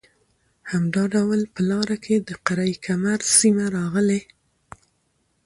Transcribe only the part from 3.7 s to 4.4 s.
راغلې